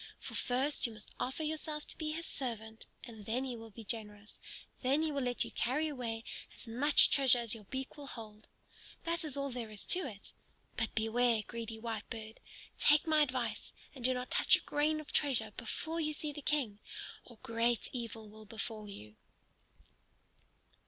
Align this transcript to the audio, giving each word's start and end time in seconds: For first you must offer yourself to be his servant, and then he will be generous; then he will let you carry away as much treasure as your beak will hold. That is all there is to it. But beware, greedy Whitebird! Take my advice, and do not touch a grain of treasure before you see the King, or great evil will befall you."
For 0.17 0.33
first 0.33 0.87
you 0.87 0.93
must 0.93 1.11
offer 1.19 1.43
yourself 1.43 1.85
to 1.85 1.95
be 1.95 2.11
his 2.11 2.25
servant, 2.25 2.87
and 3.03 3.27
then 3.27 3.43
he 3.43 3.55
will 3.55 3.69
be 3.69 3.83
generous; 3.83 4.39
then 4.81 5.03
he 5.03 5.11
will 5.11 5.21
let 5.21 5.45
you 5.45 5.51
carry 5.51 5.87
away 5.87 6.23
as 6.55 6.65
much 6.65 7.11
treasure 7.11 7.37
as 7.37 7.53
your 7.53 7.65
beak 7.65 7.97
will 7.97 8.07
hold. 8.07 8.47
That 9.03 9.23
is 9.23 9.37
all 9.37 9.51
there 9.51 9.69
is 9.69 9.83
to 9.85 9.99
it. 10.07 10.33
But 10.75 10.95
beware, 10.95 11.43
greedy 11.45 11.77
Whitebird! 11.77 12.37
Take 12.79 13.05
my 13.05 13.21
advice, 13.21 13.73
and 13.93 14.03
do 14.03 14.15
not 14.15 14.31
touch 14.31 14.55
a 14.55 14.61
grain 14.61 14.99
of 14.99 15.13
treasure 15.13 15.51
before 15.55 15.99
you 16.01 16.13
see 16.13 16.31
the 16.31 16.41
King, 16.41 16.79
or 17.23 17.37
great 17.43 17.87
evil 17.93 18.27
will 18.27 18.45
befall 18.45 18.89
you." 18.89 19.17